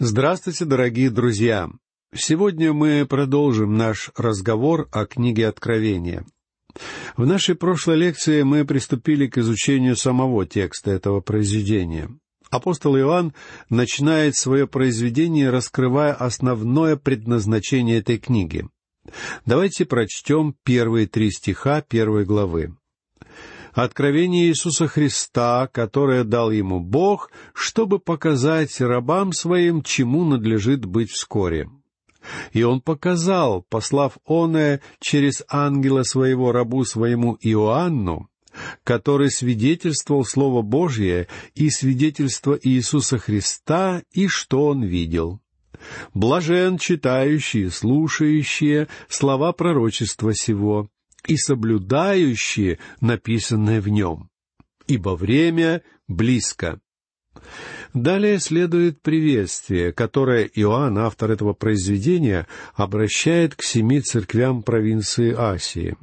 Здравствуйте, 0.00 0.64
дорогие 0.64 1.08
друзья! 1.08 1.70
Сегодня 2.12 2.72
мы 2.72 3.06
продолжим 3.08 3.76
наш 3.76 4.10
разговор 4.16 4.88
о 4.90 5.06
книге 5.06 5.46
Откровения. 5.46 6.24
В 7.16 7.24
нашей 7.24 7.54
прошлой 7.54 7.98
лекции 7.98 8.42
мы 8.42 8.64
приступили 8.64 9.28
к 9.28 9.38
изучению 9.38 9.94
самого 9.94 10.46
текста 10.46 10.90
этого 10.90 11.20
произведения. 11.20 12.10
Апостол 12.50 12.96
Иоанн 12.96 13.34
начинает 13.70 14.34
свое 14.34 14.66
произведение, 14.66 15.50
раскрывая 15.50 16.12
основное 16.12 16.96
предназначение 16.96 17.98
этой 17.98 18.18
книги. 18.18 18.66
Давайте 19.46 19.84
прочтем 19.84 20.56
первые 20.64 21.06
три 21.06 21.30
стиха 21.30 21.82
первой 21.82 22.24
главы 22.24 22.74
откровение 23.74 24.46
Иисуса 24.46 24.86
Христа, 24.86 25.68
которое 25.72 26.24
дал 26.24 26.50
ему 26.50 26.80
Бог, 26.80 27.30
чтобы 27.52 27.98
показать 27.98 28.80
рабам 28.80 29.32
своим, 29.32 29.82
чему 29.82 30.24
надлежит 30.24 30.84
быть 30.84 31.10
вскоре. 31.10 31.68
И 32.52 32.62
он 32.62 32.80
показал, 32.80 33.64
послав 33.68 34.18
оное 34.26 34.80
через 35.00 35.42
ангела 35.48 36.04
своего 36.04 36.52
рабу 36.52 36.84
своему 36.84 37.36
Иоанну, 37.40 38.28
который 38.82 39.30
свидетельствовал 39.30 40.24
Слово 40.24 40.62
Божье 40.62 41.28
и 41.54 41.68
свидетельство 41.68 42.58
Иисуса 42.62 43.18
Христа 43.18 44.02
и 44.12 44.26
что 44.28 44.68
он 44.68 44.84
видел. 44.84 45.40
Блажен 46.14 46.78
читающие, 46.78 47.70
слушающие 47.70 48.88
слова 49.08 49.52
пророчества 49.52 50.34
сего, 50.34 50.88
и 51.26 51.36
соблюдающие 51.36 52.78
написанное 53.00 53.80
в 53.80 53.88
нем, 53.88 54.30
ибо 54.86 55.16
время 55.16 55.82
близко. 56.08 56.80
Далее 57.92 58.40
следует 58.40 59.02
приветствие, 59.02 59.92
которое 59.92 60.44
Иоанн, 60.44 60.98
автор 60.98 61.30
этого 61.30 61.52
произведения, 61.52 62.46
обращает 62.74 63.54
к 63.54 63.62
семи 63.62 64.00
церквям 64.00 64.62
провинции 64.62 65.32
Асии. 65.32 65.96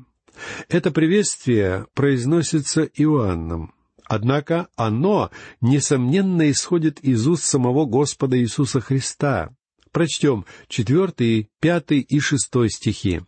Это 0.69 0.91
приветствие 0.91 1.87
произносится 1.93 2.83
Иоанном, 2.83 3.73
однако 4.05 4.69
оно, 4.75 5.31
несомненно, 5.59 6.49
исходит 6.49 6.99
из 7.01 7.27
уст 7.27 7.43
самого 7.43 7.85
Господа 7.85 8.39
Иисуса 8.39 8.79
Христа. 8.79 9.53
Прочтем 9.91 10.45
четвертый, 10.69 11.49
пятый 11.59 11.99
и 11.99 12.19
шестой 12.19 12.69
стихи. 12.69 13.21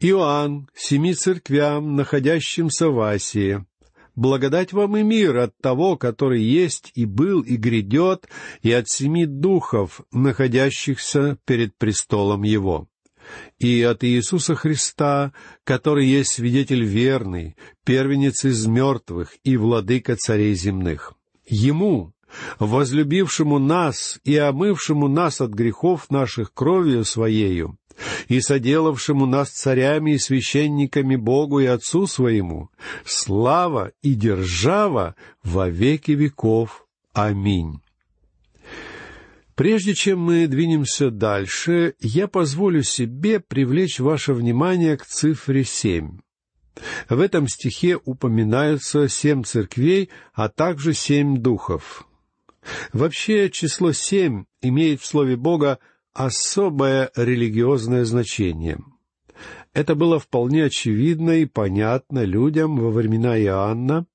Иоанн, 0.00 0.68
семи 0.74 1.14
церквям, 1.14 1.96
находящимся 1.96 2.88
в 2.88 3.00
Асии, 3.00 3.64
благодать 4.16 4.72
вам 4.72 4.96
и 4.96 5.02
мир 5.02 5.38
от 5.38 5.56
того, 5.58 5.96
который 5.96 6.42
есть 6.42 6.90
и 6.94 7.04
был 7.04 7.40
и 7.40 7.56
грядет, 7.56 8.28
и 8.62 8.72
от 8.72 8.88
семи 8.88 9.26
духов, 9.26 10.00
находящихся 10.12 11.38
перед 11.44 11.76
престолом 11.76 12.42
Его, 12.42 12.88
и 13.58 13.82
от 13.82 14.04
Иисуса 14.04 14.54
Христа, 14.54 15.32
который 15.64 16.06
есть 16.06 16.32
свидетель 16.32 16.84
верный, 16.84 17.56
первенец 17.84 18.44
из 18.44 18.66
мертвых 18.66 19.36
и 19.44 19.56
владыка 19.56 20.16
царей 20.16 20.54
земных. 20.54 21.14
Ему, 21.46 22.12
возлюбившему 22.58 23.58
нас 23.58 24.18
и 24.24 24.36
омывшему 24.36 25.08
нас 25.08 25.40
от 25.40 25.50
грехов 25.52 26.10
наших 26.10 26.52
кровью 26.52 27.04
Своею, 27.04 27.78
и 28.28 28.40
соделавшему 28.40 29.26
нас 29.26 29.50
царями 29.50 30.12
и 30.12 30.18
священниками 30.18 31.16
Богу 31.16 31.60
и 31.60 31.66
Отцу 31.66 32.06
своему, 32.06 32.70
слава 33.04 33.92
и 34.02 34.14
держава 34.14 35.14
во 35.42 35.68
веки 35.68 36.12
веков. 36.12 36.86
Аминь. 37.12 37.80
Прежде 39.54 39.94
чем 39.94 40.18
мы 40.18 40.48
двинемся 40.48 41.10
дальше, 41.10 41.94
я 42.00 42.26
позволю 42.26 42.82
себе 42.82 43.38
привлечь 43.38 44.00
ваше 44.00 44.34
внимание 44.34 44.96
к 44.96 45.06
цифре 45.06 45.64
семь. 45.64 46.18
В 47.08 47.20
этом 47.20 47.46
стихе 47.46 47.98
упоминаются 48.04 49.08
семь 49.08 49.44
церквей, 49.44 50.10
а 50.32 50.48
также 50.48 50.92
семь 50.92 51.38
духов. 51.38 52.04
Вообще 52.92 53.50
число 53.50 53.92
семь 53.92 54.44
имеет 54.60 55.00
в 55.00 55.06
Слове 55.06 55.36
Бога 55.36 55.78
особое 56.14 57.10
религиозное 57.16 58.04
значение. 58.04 58.78
Это 59.72 59.94
было 59.94 60.20
вполне 60.20 60.64
очевидно 60.64 61.32
и 61.32 61.46
понятно 61.46 62.24
людям 62.24 62.76
во 62.76 62.90
времена 62.90 63.38
Иоанна, 63.40 64.06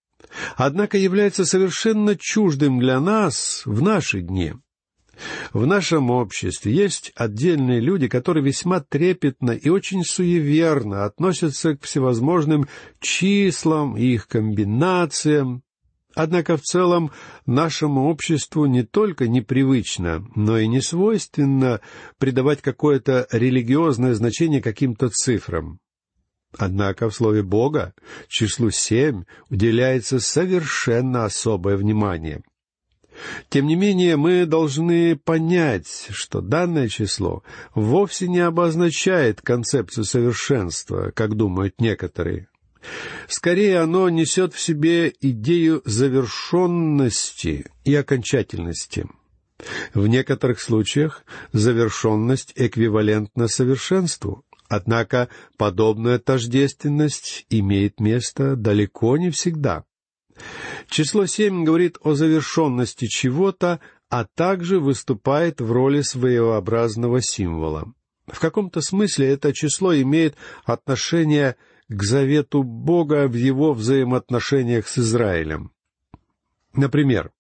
однако 0.56 0.98
является 0.98 1.46
совершенно 1.46 2.16
чуждым 2.16 2.80
для 2.80 3.00
нас 3.00 3.64
в 3.66 3.82
наши 3.82 4.22
дни. 4.22 4.54
В 5.52 5.66
нашем 5.66 6.12
обществе 6.12 6.74
есть 6.74 7.12
отдельные 7.16 7.82
люди, 7.82 8.08
которые 8.08 8.44
весьма 8.44 8.80
трепетно 8.80 9.52
и 9.52 9.68
очень 9.68 10.06
суеверно 10.06 11.04
относятся 11.04 11.76
к 11.76 11.84
всевозможным 11.84 12.70
числам 13.02 13.98
и 13.98 14.06
их 14.14 14.28
комбинациям, 14.28 15.64
Однако 16.22 16.58
в 16.58 16.62
целом 16.64 17.12
нашему 17.46 18.10
обществу 18.10 18.66
не 18.66 18.84
только 18.84 19.30
непривычно, 19.30 20.28
но 20.36 20.60
и 20.60 20.68
не 20.68 20.82
свойственно 20.82 21.80
придавать 22.18 22.62
какое-то 22.62 23.26
религиозное 23.32 24.14
значение 24.16 24.62
каким-то 24.62 25.08
цифрам. 25.08 25.80
Однако 26.58 27.10
в 27.10 27.16
слове 27.16 27.42
Бога 27.42 27.94
числу 28.28 28.70
семь 28.70 29.24
уделяется 29.50 30.20
совершенно 30.20 31.24
особое 31.24 31.78
внимание. 31.78 32.44
Тем 33.48 33.68
не 33.68 33.78
менее, 33.78 34.18
мы 34.18 34.46
должны 34.46 35.16
понять, 35.16 36.08
что 36.10 36.42
данное 36.42 36.90
число 36.90 37.44
вовсе 37.74 38.28
не 38.28 38.40
обозначает 38.42 39.40
концепцию 39.40 40.04
совершенства, 40.04 41.14
как 41.16 41.36
думают 41.36 41.80
некоторые. 41.80 42.50
Скорее, 43.28 43.80
оно 43.80 44.10
несет 44.10 44.54
в 44.54 44.60
себе 44.60 45.14
идею 45.22 45.82
завершенности 45.86 47.66
и 47.84 47.96
окончательности. 47.96 49.08
В 49.94 50.08
некоторых 50.08 50.62
случаях 50.62 51.24
завершенность 51.52 52.54
эквивалентна 52.56 53.48
совершенству, 53.48 54.46
однако 54.68 55.30
подобная 55.58 56.18
тождественность 56.18 57.46
имеет 57.50 58.00
место 58.00 58.56
далеко 58.56 59.18
не 59.18 59.30
всегда. 59.32 59.84
Число 60.90 61.26
семь 61.26 61.66
говорит 61.66 61.98
о 62.02 62.14
завершенности 62.14 63.08
чего-то, 63.08 63.80
а 64.10 64.26
также 64.26 64.80
выступает 64.80 65.62
в 65.62 65.72
роли 65.72 66.02
своеобразного 66.02 67.22
символа. 67.22 67.94
В 68.28 68.40
каком-то 68.40 68.82
смысле 68.82 69.30
это 69.30 69.54
число 69.54 69.94
имеет 69.96 70.36
отношение 70.66 71.54
к 71.54 71.58
завету 71.90 72.64
Бога 72.64 73.28
в 73.28 73.34
его 73.34 73.74
взаимоотношениях 73.74 74.88
с 74.88 75.00
Израилем. 75.00 75.72
Например, 76.74 77.32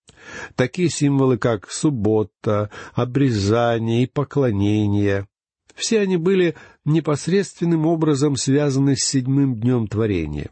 такие 0.55 0.89
символы, 0.89 1.37
как 1.37 1.71
суббота, 1.71 2.69
обрезание 2.93 4.03
и 4.03 4.07
поклонение, 4.07 5.27
все 5.75 6.01
они 6.01 6.17
были 6.17 6.55
непосредственным 6.83 7.85
образом 7.85 8.35
связаны 8.35 8.95
с 8.95 9.03
седьмым 9.03 9.55
днем 9.55 9.87
творения. 9.87 10.49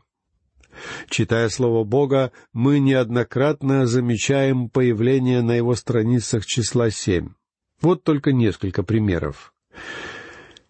Читая 1.09 1.49
Слово 1.49 1.83
Бога, 1.83 2.31
мы 2.53 2.79
неоднократно 2.79 3.87
замечаем 3.87 4.69
появление 4.69 5.41
на 5.41 5.53
его 5.53 5.75
страницах 5.75 6.45
числа 6.45 6.91
семь. 6.91 7.29
Вот 7.81 8.03
только 8.03 8.31
несколько 8.31 8.83
примеров. 8.83 9.53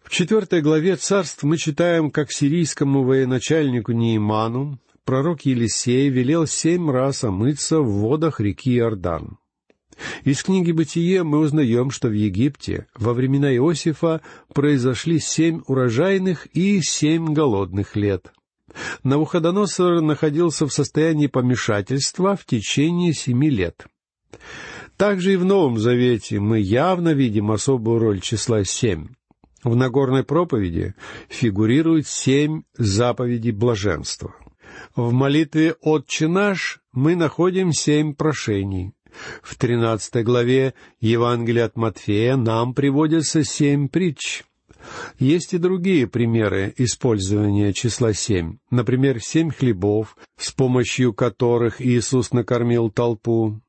В 0.07 0.09
четвертой 0.09 0.61
главе 0.61 0.95
царств 0.95 1.43
мы 1.43 1.57
читаем, 1.57 2.11
как 2.11 2.31
сирийскому 2.31 3.03
военачальнику 3.03 3.91
Нейману 3.91 4.79
пророк 5.03 5.41
Елисей 5.41 6.07
велел 6.07 6.47
семь 6.47 6.89
раз 6.89 7.25
омыться 7.25 7.81
в 7.81 7.91
водах 7.91 8.39
реки 8.39 8.77
Иордан. 8.77 9.37
Из 10.23 10.43
книги 10.43 10.71
«Бытие» 10.71 11.23
мы 11.23 11.39
узнаем, 11.39 11.91
что 11.91 12.07
в 12.07 12.13
Египте 12.13 12.87
во 12.95 13.13
времена 13.13 13.53
Иосифа 13.53 14.21
произошли 14.53 15.19
семь 15.19 15.61
урожайных 15.67 16.47
и 16.55 16.79
семь 16.81 17.33
голодных 17.33 17.97
лет. 17.97 18.31
Навуходоносор 19.03 19.99
находился 19.99 20.67
в 20.67 20.73
состоянии 20.73 21.27
помешательства 21.27 22.37
в 22.37 22.45
течение 22.45 23.13
семи 23.13 23.49
лет. 23.49 23.87
Также 24.95 25.33
и 25.33 25.35
в 25.35 25.43
Новом 25.43 25.77
Завете 25.77 26.39
мы 26.39 26.59
явно 26.59 27.13
видим 27.13 27.51
особую 27.51 27.99
роль 27.99 28.21
числа 28.21 28.63
семь. 28.63 29.09
В 29.67 29.75
Нагорной 29.75 30.23
проповеди 30.23 30.95
фигурирует 31.27 32.07
семь 32.07 32.61
заповедей 32.77 33.51
блаженства. 33.51 34.33
В 34.95 35.11
молитве 35.11 35.75
«Отче 35.81 36.29
наш» 36.29 36.79
мы 36.93 37.17
находим 37.17 37.73
семь 37.73 38.13
прошений. 38.13 38.93
В 39.41 39.57
тринадцатой 39.57 40.23
главе 40.23 40.73
Евангелия 41.01 41.65
от 41.65 41.75
Матфея 41.75 42.37
нам 42.37 42.73
приводятся 42.73 43.43
семь 43.43 43.89
притч. 43.89 44.43
Есть 45.19 45.53
и 45.53 45.57
другие 45.57 46.07
примеры 46.07 46.73
использования 46.77 47.73
числа 47.73 48.13
семь. 48.13 48.59
Например, 48.71 49.19
семь 49.19 49.49
хлебов, 49.49 50.15
с 50.37 50.53
помощью 50.53 51.13
которых 51.13 51.81
Иисус 51.81 52.31
накормил 52.31 52.89
толпу, 52.89 53.59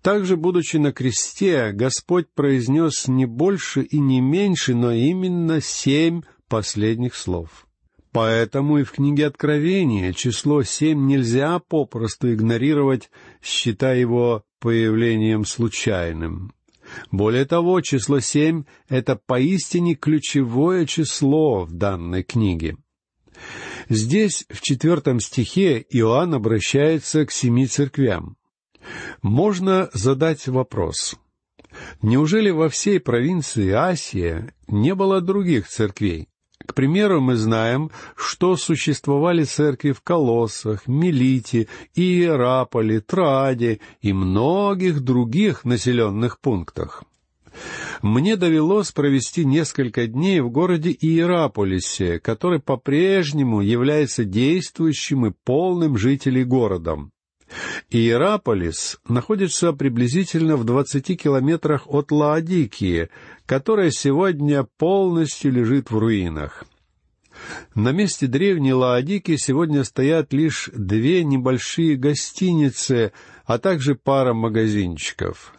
Также, 0.00 0.36
будучи 0.36 0.76
на 0.76 0.92
кресте, 0.92 1.72
Господь 1.72 2.28
произнес 2.34 3.08
не 3.08 3.26
больше 3.26 3.82
и 3.82 3.98
не 3.98 4.20
меньше, 4.20 4.74
но 4.74 4.92
именно 4.92 5.60
семь 5.60 6.22
последних 6.48 7.14
слов. 7.16 7.66
Поэтому 8.12 8.78
и 8.78 8.84
в 8.84 8.92
книге 8.92 9.26
Откровения 9.26 10.12
число 10.12 10.62
семь 10.62 11.06
нельзя 11.06 11.58
попросту 11.58 12.32
игнорировать, 12.32 13.10
считая 13.42 13.98
его 13.98 14.44
появлением 14.60 15.44
случайным. 15.44 16.52
Более 17.10 17.44
того, 17.44 17.80
число 17.80 18.20
семь— 18.20 18.64
это 18.88 19.16
поистине 19.16 19.96
ключевое 19.96 20.86
число 20.86 21.64
в 21.64 21.72
данной 21.72 22.22
книге. 22.22 22.76
Здесь, 23.88 24.46
в 24.48 24.62
четвертом 24.62 25.20
стихе, 25.20 25.84
Иоанн 25.90 26.34
обращается 26.34 27.26
к 27.26 27.30
семи 27.30 27.66
церквям. 27.66 28.36
Можно 29.22 29.90
задать 29.92 30.46
вопрос. 30.48 31.16
Неужели 32.02 32.50
во 32.50 32.68
всей 32.68 33.00
провинции 33.00 33.70
Асия 33.70 34.54
не 34.68 34.94
было 34.94 35.20
других 35.20 35.68
церквей? 35.68 36.28
К 36.64 36.74
примеру, 36.74 37.20
мы 37.20 37.36
знаем, 37.36 37.90
что 38.16 38.56
существовали 38.56 39.44
церкви 39.44 39.92
в 39.92 40.00
Колоссах, 40.00 40.88
Мелите, 40.88 41.68
Иераполе, 41.94 43.00
Траде 43.00 43.80
и 44.00 44.12
многих 44.12 45.00
других 45.00 45.64
населенных 45.64 46.40
пунктах. 46.40 47.04
Мне 48.02 48.36
довелось 48.36 48.92
провести 48.92 49.44
несколько 49.44 50.06
дней 50.06 50.40
в 50.40 50.50
городе 50.50 50.90
Иераполисе, 50.90 52.20
который 52.20 52.60
по-прежнему 52.60 53.60
является 53.60 54.24
действующим 54.24 55.26
и 55.26 55.32
полным 55.44 55.96
жителей 55.96 56.44
городом. 56.44 57.12
Иераполис 57.90 58.98
находится 59.08 59.72
приблизительно 59.72 60.56
в 60.56 60.64
двадцати 60.64 61.16
километрах 61.16 61.86
от 61.86 62.10
Лаодикии, 62.10 63.08
которая 63.46 63.90
сегодня 63.90 64.64
полностью 64.64 65.52
лежит 65.52 65.90
в 65.90 65.98
руинах. 65.98 66.64
На 67.74 67.92
месте 67.92 68.26
древней 68.26 68.72
Лаодики 68.72 69.36
сегодня 69.36 69.84
стоят 69.84 70.32
лишь 70.32 70.70
две 70.74 71.22
небольшие 71.22 71.96
гостиницы, 71.96 73.12
а 73.44 73.58
также 73.58 73.94
пара 73.94 74.32
магазинчиков. 74.32 75.54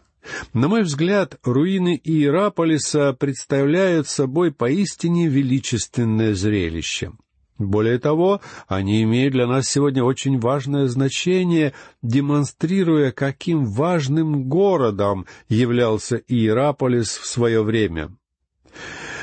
На 0.54 0.68
мой 0.68 0.82
взгляд, 0.84 1.40
руины 1.44 2.00
Иераполиса 2.04 3.14
представляют 3.14 4.10
собой 4.10 4.52
поистине 4.52 5.30
величественное 5.30 6.34
зрелище— 6.34 7.12
более 7.58 8.00
того, 8.00 8.42
они 8.68 9.04
имеют 9.04 9.34
для 9.34 9.48
нас 9.48 9.68
сегодня 9.68 10.04
очень 10.04 10.40
важное 10.40 10.88
значение, 10.88 11.74
демонстрируя, 12.02 13.12
каким 13.12 13.66
важным 13.66 14.44
городом 14.46 15.26
являлся 15.50 16.18
Иераполис 16.28 17.10
в 17.10 17.26
свое 17.26 17.64
время. 17.64 18.12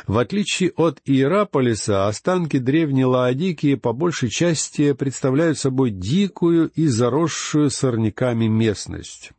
В 0.06 0.18
отличие 0.18 0.70
от 0.76 1.00
Иераполиса, 1.06 2.08
останки 2.08 2.58
древней 2.58 3.06
Лаодикии 3.06 3.74
по 3.74 3.92
большей 3.92 4.28
части 4.28 4.92
представляют 4.92 5.58
собой 5.58 5.90
дикую 5.90 6.70
и 6.74 6.86
заросшую 6.86 7.70
сорняками 7.70 8.46
местность. 8.46 9.32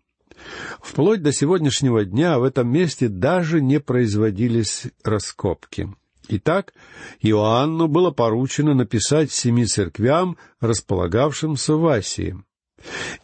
Вплоть 0.81 1.21
до 1.21 1.31
сегодняшнего 1.31 2.03
дня 2.03 2.39
в 2.39 2.43
этом 2.43 2.67
месте 2.71 3.09
даже 3.09 3.61
не 3.61 3.79
производились 3.79 4.87
раскопки. 5.03 5.89
Итак, 6.27 6.73
Иоанну 7.21 7.87
было 7.87 8.11
поручено 8.11 8.73
написать 8.73 9.31
семи 9.31 9.65
церквям, 9.65 10.37
располагавшимся 10.59 11.75
в 11.75 11.87
Асии. 11.87 12.37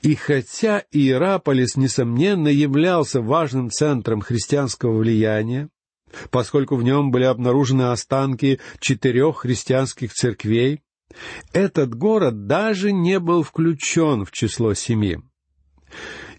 И 0.01 0.15
хотя 0.15 0.83
Иераполис, 0.92 1.75
несомненно, 1.75 2.48
являлся 2.48 3.21
важным 3.21 3.69
центром 3.69 4.21
христианского 4.21 4.98
влияния, 4.98 5.69
поскольку 6.30 6.75
в 6.75 6.83
нем 6.83 7.12
были 7.12 7.25
обнаружены 7.25 7.92
останки 7.92 8.59
четырех 8.80 9.38
христианских 9.38 10.13
церквей, 10.13 10.81
этот 11.53 11.94
город 11.94 12.48
даже 12.48 12.92
не 12.92 13.19
был 13.19 13.44
включен 13.44 14.25
в 14.25 14.31
число 14.31 14.74
семи. 14.74 15.19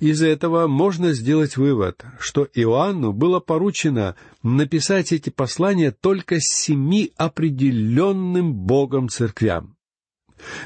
Из 0.00 0.22
этого 0.22 0.66
можно 0.66 1.12
сделать 1.12 1.56
вывод, 1.56 2.04
что 2.18 2.48
Иоанну 2.54 3.12
было 3.12 3.38
поручено 3.38 4.16
написать 4.42 5.12
эти 5.12 5.30
послания 5.30 5.90
только 5.90 6.40
семи 6.40 7.12
определенным 7.16 8.54
Богом 8.54 9.08
церквям. 9.08 9.76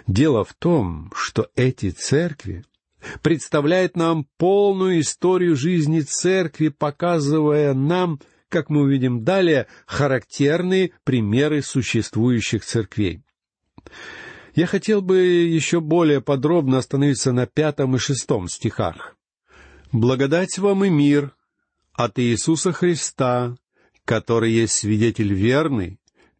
Дело 0.06 0.44
в 0.44 0.54
том, 0.54 1.12
что 1.14 1.48
эти 1.54 1.90
церкви 1.90 2.64
представляют 3.22 3.96
нам 3.96 4.26
полную 4.38 5.00
историю 5.00 5.56
жизни 5.56 6.00
церкви, 6.00 6.68
показывая 6.68 7.74
нам, 7.74 8.20
как 8.48 8.70
мы 8.70 8.82
увидим 8.82 9.24
далее, 9.24 9.66
характерные 9.86 10.92
примеры 11.04 11.62
существующих 11.62 12.64
церквей. 12.64 13.22
Я 14.54 14.66
хотел 14.66 15.02
бы 15.02 15.18
еще 15.18 15.80
более 15.80 16.22
подробно 16.22 16.78
остановиться 16.78 17.32
на 17.32 17.46
пятом 17.46 17.94
и 17.94 17.98
шестом 17.98 18.48
стихах. 18.48 19.16
Благодать 19.92 20.58
вам 20.58 20.84
и 20.84 20.88
мир 20.88 21.34
от 21.92 22.18
Иисуса 22.18 22.72
Христа, 22.72 23.56
который 24.06 24.52
есть 24.52 24.72
свидетель 24.72 25.34
верный, 25.34 25.98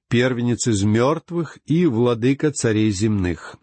первенец 0.09 0.69
из 0.69 0.85
мертвых 0.85 1.59
и 1.67 1.85
владыка 1.85 2.53
царей 2.53 2.91
земных. 2.91 3.57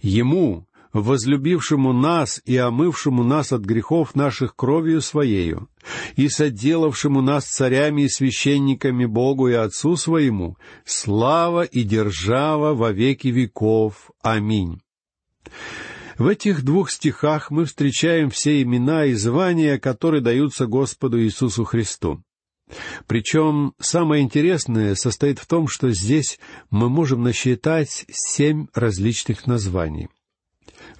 Ему, 0.00 0.66
возлюбившему 0.92 1.92
нас 1.92 2.40
и 2.44 2.56
омывшему 2.56 3.24
нас 3.24 3.52
от 3.52 3.62
грехов 3.62 4.14
наших 4.14 4.54
кровью 4.54 5.00
Своею, 5.00 5.68
и 6.14 6.28
соделавшему 6.28 7.20
нас 7.20 7.44
царями 7.44 8.02
и 8.02 8.08
священниками 8.08 9.06
Богу 9.06 9.48
и 9.48 9.54
Отцу 9.54 9.96
Своему, 9.96 10.56
слава 10.84 11.64
и 11.64 11.82
держава 11.82 12.74
во 12.74 12.92
веки 12.92 13.28
веков. 13.28 14.12
Аминь. 14.22 14.80
В 16.16 16.28
этих 16.28 16.62
двух 16.62 16.90
стихах 16.90 17.50
мы 17.50 17.64
встречаем 17.64 18.30
все 18.30 18.62
имена 18.62 19.06
и 19.06 19.14
звания, 19.14 19.78
которые 19.80 20.20
даются 20.20 20.66
Господу 20.66 21.20
Иисусу 21.20 21.64
Христу. 21.64 22.22
Причем 23.06 23.74
самое 23.78 24.22
интересное 24.22 24.94
состоит 24.94 25.38
в 25.38 25.46
том, 25.46 25.68
что 25.68 25.90
здесь 25.90 26.38
мы 26.70 26.88
можем 26.88 27.22
насчитать 27.22 28.06
семь 28.10 28.66
различных 28.74 29.46
названий. 29.46 30.08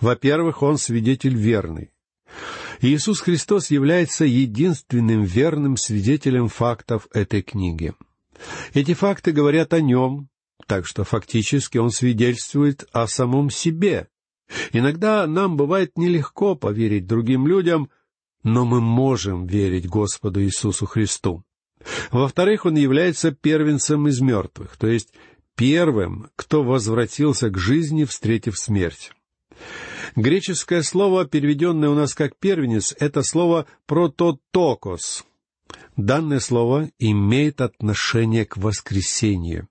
Во-первых, 0.01 0.63
Он 0.63 0.79
свидетель 0.79 1.35
верный. 1.35 1.91
Иисус 2.81 3.21
Христос 3.21 3.71
является 3.71 4.25
единственным 4.25 5.23
верным 5.23 5.77
свидетелем 5.77 6.49
фактов 6.49 7.07
этой 7.13 7.43
книги. 7.43 7.95
Эти 8.75 8.95
факты 8.95 9.33
говорят 9.33 9.73
о 9.73 9.81
Нем, 9.81 10.29
так 10.67 10.87
что 10.87 11.05
фактически 11.05 11.79
Он 11.79 11.91
свидетельствует 11.91 12.89
о 12.93 13.07
самом 13.07 13.51
себе, 13.51 14.09
Иногда 14.73 15.27
нам 15.27 15.57
бывает 15.57 15.97
нелегко 15.97 16.55
поверить 16.55 17.07
другим 17.07 17.47
людям, 17.47 17.91
но 18.43 18.65
мы 18.65 18.81
можем 18.81 19.47
верить 19.47 19.89
Господу 19.89 20.43
Иисусу 20.43 20.87
Христу. 20.87 21.45
Во-вторых, 22.11 22.67
Он 22.67 22.77
является 22.77 23.33
первенцем 23.33 24.09
из 24.09 24.21
мертвых, 24.21 24.77
то 24.77 24.87
есть 24.87 25.13
первым, 25.57 26.31
кто 26.37 26.63
возвратился 26.63 27.51
к 27.51 27.59
жизни, 27.59 28.05
встретив 28.05 28.59
смерть. 28.59 29.13
Греческое 30.17 30.83
слово, 30.83 31.25
переведенное 31.25 31.89
у 31.89 31.95
нас 31.95 32.15
как 32.15 32.37
первенец, 32.37 32.95
это 32.99 33.23
слово 33.23 33.67
«прототокос». 33.87 35.25
Данное 35.97 36.41
слово 36.41 36.91
имеет 36.99 37.61
отношение 37.61 38.45
к 38.45 38.57
воскресению. 38.57 39.69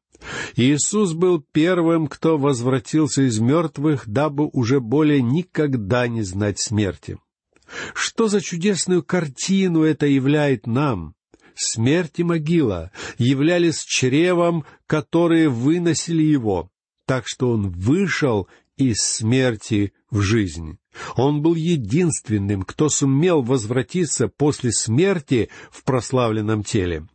Иисус 0.56 1.14
был 1.14 1.44
первым, 1.52 2.08
кто 2.08 2.38
возвратился 2.38 3.24
из 3.24 3.40
мертвых, 3.40 4.08
дабы 4.08 4.48
уже 4.48 4.80
более 4.80 5.22
никогда 5.22 6.08
не 6.08 6.22
знать 6.22 6.60
смерти. 6.60 7.18
Что 7.94 8.28
за 8.28 8.42
чудесную 8.42 9.04
картину 9.04 9.84
это 9.84 10.06
являет 10.06 10.68
нам? 10.68 11.16
Смерть 11.56 12.20
и 12.20 12.24
могила 12.24 12.92
являлись 13.18 13.84
чревом, 13.84 14.66
которые 14.88 15.50
выносили 15.50 16.24
его, 16.24 16.70
так 17.06 17.28
что 17.28 17.52
он 17.52 17.70
вышел 17.70 18.48
из 18.78 18.98
смерти 19.02 19.94
в 20.10 20.22
жизнь. 20.22 20.78
Он 21.16 21.42
был 21.42 21.56
единственным, 21.56 22.64
кто 22.64 22.90
сумел 22.90 23.42
возвратиться 23.42 24.28
после 24.28 24.72
смерти 24.72 25.50
в 25.72 25.84
прославленном 25.84 26.64
теле. 26.64 27.08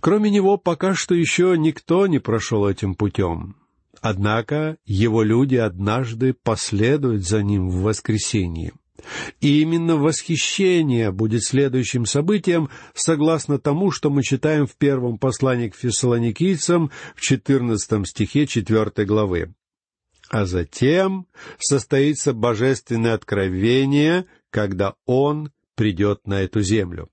Кроме 0.00 0.30
него 0.30 0.56
пока 0.56 0.94
что 0.94 1.14
еще 1.14 1.56
никто 1.58 2.06
не 2.06 2.18
прошел 2.18 2.66
этим 2.66 2.94
путем. 2.94 3.56
Однако 4.00 4.76
его 4.84 5.22
люди 5.22 5.56
однажды 5.56 6.32
последуют 6.32 7.26
за 7.26 7.42
ним 7.42 7.68
в 7.68 7.82
воскресенье. 7.82 8.72
И 9.40 9.60
именно 9.62 9.96
восхищение 9.96 11.12
будет 11.12 11.44
следующим 11.44 12.04
событием, 12.04 12.68
согласно 12.94 13.58
тому, 13.58 13.90
что 13.90 14.10
мы 14.10 14.22
читаем 14.22 14.66
в 14.66 14.76
первом 14.76 15.18
послании 15.18 15.68
к 15.68 15.76
фессалоникийцам 15.76 16.90
в 17.14 17.20
четырнадцатом 17.20 18.04
стихе 18.04 18.46
четвертой 18.46 19.04
главы. 19.04 19.54
А 20.28 20.44
затем 20.44 21.26
состоится 21.58 22.32
божественное 22.32 23.14
откровение, 23.14 24.26
когда 24.50 24.94
Он 25.06 25.52
придет 25.74 26.26
на 26.26 26.42
эту 26.42 26.60
землю. 26.60 27.08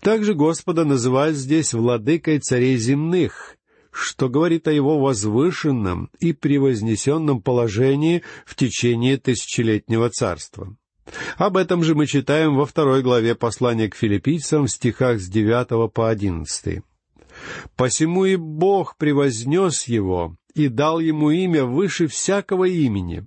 Также 0.00 0.34
Господа 0.34 0.84
называют 0.84 1.36
здесь 1.36 1.72
владыкой 1.72 2.38
царей 2.38 2.76
земных, 2.76 3.56
что 3.90 4.28
говорит 4.28 4.66
о 4.66 4.72
его 4.72 4.98
возвышенном 4.98 6.10
и 6.18 6.32
превознесенном 6.32 7.40
положении 7.40 8.22
в 8.44 8.56
течение 8.56 9.16
тысячелетнего 9.16 10.10
царства. 10.10 10.76
Об 11.36 11.56
этом 11.56 11.82
же 11.82 11.94
мы 11.94 12.06
читаем 12.06 12.56
во 12.56 12.66
второй 12.66 13.02
главе 13.02 13.34
послания 13.34 13.88
к 13.88 13.96
филиппийцам 13.96 14.66
в 14.66 14.70
стихах 14.70 15.20
с 15.20 15.28
девятого 15.28 15.88
по 15.88 16.08
одиннадцатый. 16.08 16.82
«Посему 17.76 18.24
и 18.24 18.36
Бог 18.36 18.96
превознес 18.96 19.84
его 19.84 20.36
и 20.54 20.68
дал 20.68 21.00
ему 21.00 21.30
имя 21.30 21.64
выше 21.64 22.06
всякого 22.06 22.64
имени, 22.64 23.26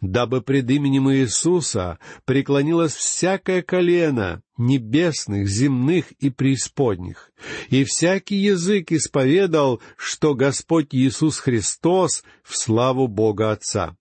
дабы 0.00 0.42
пред 0.42 0.70
именем 0.70 1.10
Иисуса 1.10 1.98
преклонилось 2.24 2.94
всякое 2.94 3.62
колено 3.62 4.42
небесных, 4.56 5.48
земных 5.48 6.12
и 6.12 6.30
преисподних, 6.30 7.30
и 7.70 7.84
всякий 7.84 8.36
язык 8.36 8.92
исповедал, 8.92 9.80
что 9.96 10.34
Господь 10.34 10.88
Иисус 10.92 11.38
Христос 11.38 12.24
в 12.42 12.56
славу 12.56 13.08
Бога 13.08 13.52
Отца. 13.52 13.96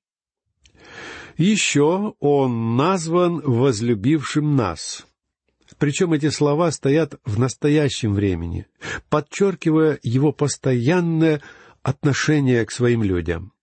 Еще 1.37 2.15
Он 2.19 2.75
назван 2.75 3.41
возлюбившим 3.41 4.55
нас. 4.55 5.05
Причем 5.77 6.13
эти 6.13 6.29
слова 6.29 6.71
стоят 6.71 7.19
в 7.25 7.37
настоящем 7.37 8.13
времени, 8.13 8.65
подчеркивая 9.09 9.99
его 10.01 10.31
постоянное 10.31 11.41
отношение 11.83 12.65
к 12.65 12.71
своим 12.71 13.03
людям. 13.03 13.53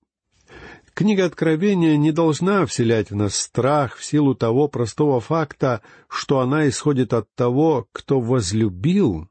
Книга 0.95 1.25
Откровения 1.25 1.97
не 1.97 2.13
должна 2.13 2.65
вселять 2.67 3.11
в 3.11 3.17
нас 3.17 3.35
страх 3.35 3.97
в 3.97 4.05
силу 4.05 4.37
того 4.37 4.69
простого 4.69 5.21
факта, 5.21 5.83
что 6.09 6.39
она 6.39 6.69
исходит 6.69 7.13
от 7.13 7.27
того, 7.35 7.89
кто 7.91 8.21
возлюбил 8.21 9.29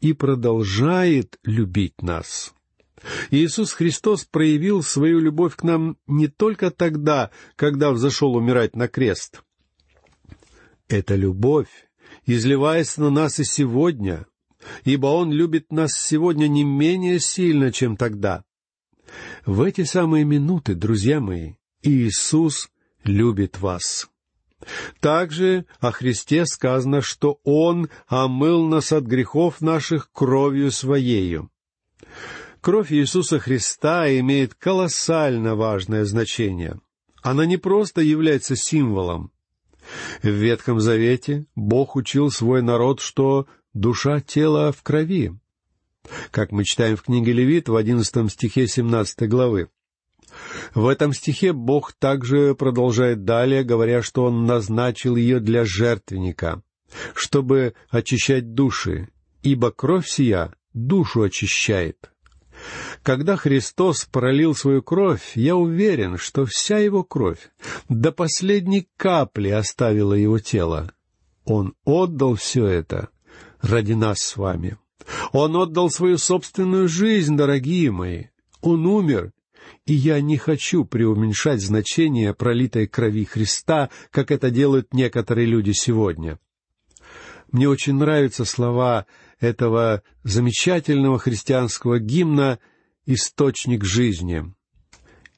и 0.00 0.12
продолжает 0.12 1.38
любить 1.44 2.02
нас. 2.02 2.52
Иисус 3.30 3.72
Христос 3.72 4.24
проявил 4.24 4.82
свою 4.82 5.20
любовь 5.20 5.56
к 5.56 5.62
нам 5.62 5.96
не 6.06 6.28
только 6.28 6.70
тогда, 6.70 7.30
когда 7.56 7.90
взошел 7.90 8.34
умирать 8.34 8.76
на 8.76 8.88
крест. 8.88 9.42
Эта 10.88 11.14
любовь 11.14 11.90
изливается 12.26 13.00
на 13.02 13.10
нас 13.10 13.40
и 13.40 13.44
сегодня, 13.44 14.26
ибо 14.84 15.06
Он 15.06 15.32
любит 15.32 15.72
нас 15.72 15.92
сегодня 15.92 16.48
не 16.48 16.64
менее 16.64 17.18
сильно, 17.18 17.72
чем 17.72 17.96
тогда. 17.96 18.44
В 19.44 19.62
эти 19.62 19.84
самые 19.84 20.24
минуты, 20.24 20.74
друзья 20.74 21.20
мои, 21.20 21.54
Иисус 21.82 22.70
любит 23.04 23.58
вас. 23.58 24.08
Также 25.00 25.66
о 25.80 25.90
Христе 25.90 26.46
сказано, 26.46 27.00
что 27.00 27.40
Он 27.42 27.88
омыл 28.06 28.68
нас 28.68 28.92
от 28.92 29.04
грехов 29.04 29.60
наших 29.60 30.10
кровью 30.12 30.70
Своею. 30.70 31.50
Кровь 32.62 32.92
Иисуса 32.92 33.38
Христа 33.38 34.08
имеет 34.18 34.54
колоссально 34.54 35.56
важное 35.56 36.04
значение. 36.06 36.80
Она 37.20 37.44
не 37.44 37.56
просто 37.58 38.00
является 38.00 38.56
символом. 38.56 39.32
В 40.22 40.28
Ветхом 40.28 40.80
Завете 40.80 41.46
Бог 41.56 41.96
учил 41.96 42.30
свой 42.30 42.62
народ, 42.62 43.00
что 43.00 43.46
душа 43.74 44.20
тела 44.20 44.72
в 44.72 44.82
крови 44.82 45.32
как 46.30 46.52
мы 46.52 46.64
читаем 46.64 46.96
в 46.96 47.02
книге 47.02 47.32
Левит 47.32 47.68
в 47.68 47.76
одиннадцатом 47.76 48.28
стихе 48.28 48.66
семнадцатой 48.66 49.28
главы. 49.28 49.68
В 50.74 50.88
этом 50.88 51.12
стихе 51.12 51.52
Бог 51.52 51.92
также 51.92 52.54
продолжает 52.54 53.24
далее, 53.24 53.64
говоря, 53.64 54.02
что 54.02 54.24
Он 54.24 54.46
назначил 54.46 55.16
ее 55.16 55.40
для 55.40 55.64
жертвенника, 55.64 56.62
чтобы 57.14 57.74
очищать 57.90 58.54
души, 58.54 59.08
ибо 59.42 59.70
кровь 59.70 60.08
сия 60.08 60.54
душу 60.72 61.22
очищает. 61.22 62.11
Когда 63.02 63.36
Христос 63.36 64.04
пролил 64.04 64.54
свою 64.54 64.82
кровь, 64.82 65.32
я 65.34 65.56
уверен, 65.56 66.18
что 66.18 66.44
вся 66.46 66.78
его 66.78 67.02
кровь 67.02 67.50
до 67.88 68.12
последней 68.12 68.88
капли 68.96 69.48
оставила 69.48 70.14
его 70.14 70.38
тело. 70.38 70.92
Он 71.44 71.74
отдал 71.84 72.36
все 72.36 72.66
это 72.66 73.08
ради 73.60 73.92
нас 73.92 74.20
с 74.20 74.36
вами. 74.36 74.78
Он 75.32 75.56
отдал 75.56 75.90
свою 75.90 76.18
собственную 76.18 76.88
жизнь, 76.88 77.36
дорогие 77.36 77.90
мои. 77.90 78.26
Он 78.60 78.86
умер, 78.86 79.32
и 79.86 79.94
я 79.94 80.20
не 80.20 80.36
хочу 80.36 80.84
преуменьшать 80.84 81.60
значение 81.60 82.34
пролитой 82.34 82.86
крови 82.86 83.24
Христа, 83.24 83.90
как 84.10 84.30
это 84.30 84.50
делают 84.50 84.94
некоторые 84.94 85.46
люди 85.46 85.72
сегодня. 85.72 86.38
Мне 87.50 87.68
очень 87.68 87.94
нравятся 87.94 88.44
слова 88.44 89.06
этого 89.42 90.02
замечательного 90.22 91.18
христианского 91.18 91.98
гимна 91.98 92.58
«Источник 93.06 93.84
жизни». 93.84 94.54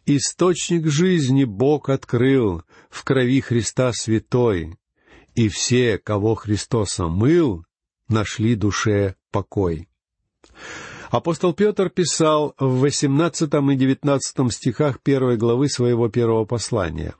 «Источник 0.06 0.86
жизни 0.86 1.44
Бог 1.44 1.88
открыл 1.88 2.62
в 2.90 3.02
крови 3.04 3.40
Христа 3.40 3.92
святой, 3.94 4.78
и 5.34 5.48
все, 5.48 5.96
кого 5.96 6.34
Христос 6.34 7.00
омыл, 7.00 7.64
нашли 8.08 8.54
душе 8.54 9.16
покой. 9.32 9.88
Апостол 11.10 11.54
Петр 11.54 11.88
писал 11.88 12.54
в 12.58 12.80
восемнадцатом 12.80 13.70
и 13.70 13.76
девятнадцатом 13.76 14.50
стихах 14.50 15.00
первой 15.00 15.38
главы 15.38 15.70
своего 15.70 16.10
первого 16.10 16.44
послания. 16.44 17.14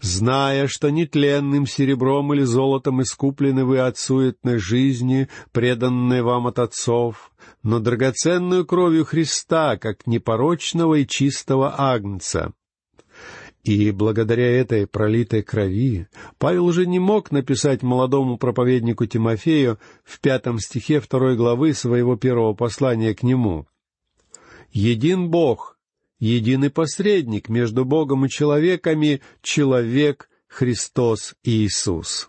«Зная, 0.00 0.66
что 0.66 0.90
нетленным 0.90 1.66
серебром 1.66 2.32
или 2.34 2.42
золотом 2.42 3.02
искуплены 3.02 3.64
вы 3.64 3.78
от 3.78 3.96
суетной 3.96 4.58
жизни, 4.58 5.28
преданные 5.52 6.22
вам 6.22 6.48
от 6.48 6.58
отцов, 6.58 7.32
но 7.62 7.78
драгоценную 7.78 8.66
кровью 8.66 9.04
Христа, 9.04 9.76
как 9.76 10.06
непорочного 10.06 10.96
и 10.96 11.06
чистого 11.06 11.74
агнца, 11.78 12.52
и 13.64 13.92
благодаря 13.92 14.60
этой 14.60 14.88
пролитой 14.88 15.42
крови 15.42 16.08
Павел 16.38 16.66
уже 16.66 16.84
не 16.84 16.98
мог 16.98 17.30
написать 17.30 17.82
молодому 17.82 18.36
проповеднику 18.36 19.06
Тимофею 19.06 19.78
в 20.02 20.20
пятом 20.20 20.58
стихе 20.58 21.00
второй 21.00 21.36
главы 21.36 21.72
своего 21.72 22.16
первого 22.16 22.54
послания 22.54 23.14
к 23.14 23.22
нему. 23.22 23.66
«Един 24.72 25.30
Бог, 25.30 25.78
единый 26.26 26.70
посредник 26.70 27.48
между 27.48 27.84
Богом 27.84 28.24
и 28.24 28.28
человеками, 28.28 29.20
человек 29.42 30.28
Христос 30.46 31.34
Иисус». 31.42 32.28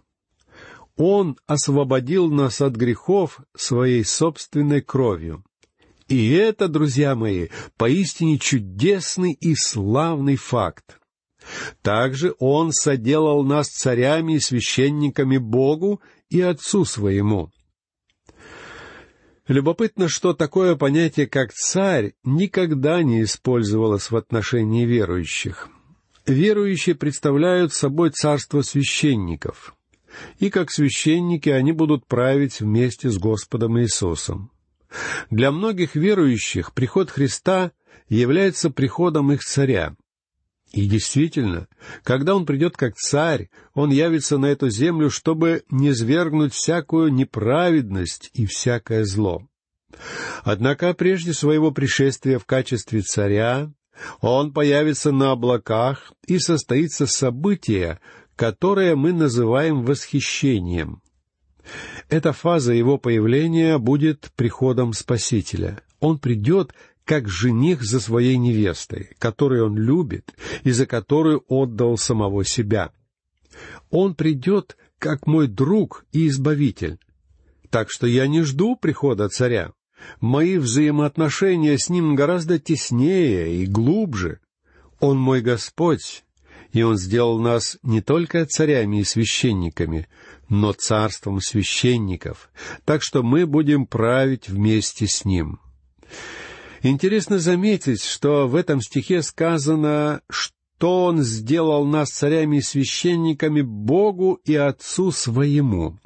Он 0.95 1.37
освободил 1.47 2.29
нас 2.29 2.61
от 2.61 2.75
грехов 2.75 3.39
своей 3.55 4.05
собственной 4.05 4.81
кровью. 4.81 5.43
И 6.07 6.31
это, 6.31 6.67
друзья 6.67 7.15
мои, 7.15 7.47
поистине 7.77 8.37
чудесный 8.37 9.33
и 9.33 9.55
славный 9.55 10.35
факт. 10.35 10.99
Также 11.81 12.35
Он 12.39 12.71
соделал 12.71 13.43
нас 13.43 13.67
царями 13.67 14.33
и 14.33 14.39
священниками 14.39 15.37
Богу 15.37 16.01
и 16.29 16.41
Отцу 16.41 16.85
Своему. 16.85 17.49
Любопытно, 19.47 20.07
что 20.07 20.33
такое 20.33 20.75
понятие, 20.75 21.27
как 21.27 21.51
царь, 21.51 22.13
никогда 22.23 23.03
не 23.03 23.23
использовалось 23.23 24.09
в 24.09 24.15
отношении 24.15 24.85
верующих. 24.85 25.67
Верующие 26.25 26.95
представляют 26.95 27.73
собой 27.73 28.11
царство 28.11 28.61
священников, 28.61 29.75
и 30.39 30.49
как 30.49 30.71
священники 30.71 31.49
они 31.49 31.73
будут 31.73 32.07
править 32.07 32.61
вместе 32.61 33.09
с 33.09 33.17
Господом 33.17 33.79
Иисусом. 33.81 34.49
Для 35.29 35.51
многих 35.51 35.95
верующих 35.95 36.73
приход 36.73 37.09
Христа 37.09 37.71
является 38.07 38.69
приходом 38.69 39.33
их 39.33 39.43
царя. 39.43 39.95
И 40.73 40.87
действительно, 40.87 41.67
когда 42.03 42.35
он 42.35 42.47
придет 42.47 42.75
как 42.75 42.95
царь, 42.95 43.49
он 43.75 43.91
явится 43.91 44.39
на 44.39 44.47
эту 44.47 44.71
землю, 44.71 45.11
чтобы 45.11 45.63
низвергнуть 45.69 46.53
всякую 46.53 47.13
неправедность 47.13 48.31
и 48.33 48.47
всякое 48.47 49.05
зло. 49.05 49.47
Однако 50.43 50.95
прежде 50.95 51.33
своего 51.33 51.71
пришествия 51.71 52.39
в 52.39 52.45
качестве 52.45 53.01
царя 53.01 53.71
он 54.19 54.51
появится 54.51 55.11
на 55.11 55.31
облаках 55.31 56.11
и 56.25 56.39
состоится 56.39 57.05
событие, 57.05 57.99
которое 58.35 58.95
мы 58.95 59.13
называем 59.13 59.85
восхищением. 59.85 61.03
Эта 62.09 62.33
фаза 62.33 62.73
его 62.73 62.97
появления 62.97 63.77
будет 63.77 64.31
приходом 64.35 64.93
Спасителя. 64.93 65.81
Он 65.99 66.17
придет 66.17 66.73
как 67.05 67.27
жених 67.27 67.83
за 67.83 67.99
своей 67.99 68.37
невестой, 68.37 69.09
которую 69.19 69.67
он 69.67 69.77
любит 69.77 70.33
и 70.63 70.71
за 70.71 70.85
которую 70.85 71.43
отдал 71.47 71.97
самого 71.97 72.45
себя. 72.45 72.91
Он 73.89 74.15
придет 74.15 74.77
как 74.99 75.27
мой 75.27 75.47
друг 75.47 76.05
и 76.11 76.27
избавитель. 76.27 76.97
Так 77.69 77.89
что 77.89 78.07
я 78.07 78.27
не 78.27 78.41
жду 78.43 78.75
прихода 78.75 79.29
царя. 79.29 79.73
Мои 80.19 80.57
взаимоотношения 80.57 81.77
с 81.77 81.89
ним 81.89 82.15
гораздо 82.15 82.59
теснее 82.59 83.63
и 83.63 83.65
глубже. 83.65 84.39
Он 84.99 85.17
мой 85.17 85.41
Господь. 85.41 86.23
И 86.71 86.81
Он 86.81 86.97
сделал 86.97 87.39
нас 87.39 87.77
не 87.83 88.01
только 88.01 88.45
царями 88.45 89.01
и 89.01 89.03
священниками, 89.03 90.07
но 90.49 90.73
царством 90.73 91.39
священников, 91.39 92.49
так 92.83 93.03
что 93.03 93.21
мы 93.21 93.45
будем 93.45 93.85
править 93.85 94.49
вместе 94.49 95.05
с 95.07 95.23
Ним. 95.23 95.59
Интересно 96.83 97.39
заметить, 97.39 98.03
что 98.03 98.45
в 98.45 98.55
этом 98.55 98.81
стихе 98.81 99.21
сказано, 99.21 100.21
что 100.29 101.05
Он 101.05 101.21
сделал 101.21 101.85
нас 101.85 102.09
царями 102.09 102.57
и 102.57 102.61
священниками 102.61 103.61
Богу 103.61 104.41
и 104.43 104.53
Отцу 104.55 105.11
Своему. 105.11 105.97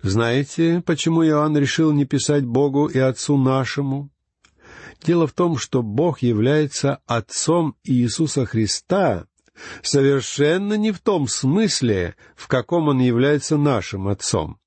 Знаете, 0.00 0.82
почему 0.86 1.22
Иоанн 1.22 1.58
решил 1.58 1.92
не 1.92 2.06
писать 2.06 2.46
Богу 2.46 2.86
и 2.86 2.98
Отцу 2.98 3.36
нашему? 3.36 4.08
Дело 5.04 5.26
в 5.26 5.32
том, 5.32 5.58
что 5.58 5.82
Бог 5.82 6.22
является 6.22 7.00
Отцом 7.06 7.76
Иисуса 7.84 8.46
Христа 8.46 9.26
совершенно 9.82 10.78
не 10.78 10.92
в 10.92 11.00
том 11.00 11.28
смысле, 11.28 12.16
в 12.36 12.48
каком 12.48 12.88
Он 12.88 13.00
является 13.00 13.58
нашим 13.58 14.08
Отцом. 14.08 14.58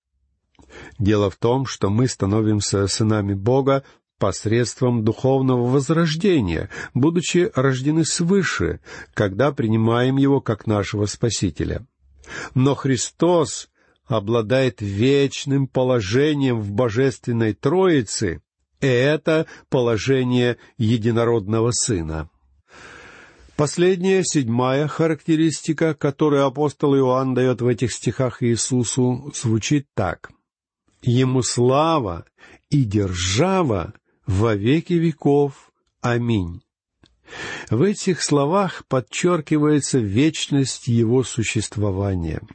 Дело 1.00 1.32
в 1.32 1.38
том, 1.38 1.66
что 1.66 1.90
мы 1.90 2.08
становимся 2.08 2.86
сынами 2.86 3.34
Бога 3.34 3.84
посредством 4.18 5.04
духовного 5.04 5.66
возрождения, 5.68 6.70
будучи 6.94 7.52
рождены 7.54 8.06
свыше, 8.06 8.80
когда 9.14 9.52
принимаем 9.52 10.18
Его 10.18 10.42
как 10.42 10.68
нашего 10.68 11.06
Спасителя. 11.06 11.86
Но 12.54 12.76
Христос 12.76 13.70
обладает 14.06 14.82
вечным 14.82 15.68
положением 15.68 16.60
в 16.60 16.72
Божественной 16.72 17.54
Троице, 17.54 18.42
и 18.82 18.88
это 18.88 19.48
положение 19.70 20.58
единородного 20.78 21.72
Сына. 21.72 22.30
Последняя, 23.56 24.22
седьмая 24.24 24.88
характеристика, 24.88 25.94
которую 25.94 26.46
апостол 26.46 26.94
Иоанн 26.96 27.34
дает 27.34 27.62
в 27.62 27.68
этих 27.68 27.94
стихах 27.94 28.44
Иисусу, 28.44 29.32
звучит 29.34 29.88
так. 29.94 30.30
«Ему 31.02 31.42
слава 31.42 32.26
и 32.70 32.84
держава 32.84 33.94
во 34.26 34.56
веки 34.56 34.94
веков. 34.94 35.72
Аминь». 36.02 36.62
В 37.70 37.82
этих 37.82 38.22
словах 38.22 38.86
подчеркивается 38.88 40.00
вечность 40.00 40.88
его 40.88 41.24
существования— 41.24 42.42